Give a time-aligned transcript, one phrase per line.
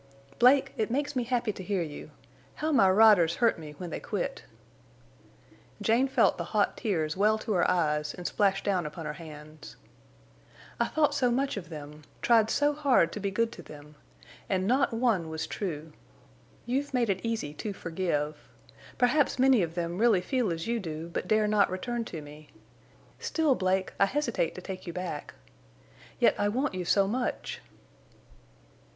[0.39, 2.09] "Blake, it makes me happy to hear you.
[2.55, 4.45] How my riders hurt me when they quit!"
[5.79, 9.75] Jane felt the hot tears well to her eyes and splash down upon her hands.
[10.79, 13.93] "I thought so much of them—tried so hard to be good to them.
[14.49, 15.93] And not one was true.
[16.65, 18.37] You've made it easy to forgive.
[18.97, 22.49] Perhaps many of them really feel as you do, but dare not return to me.
[23.19, 25.35] Still, Blake, I hesitate to take you back.
[26.17, 27.61] Yet I want you so much."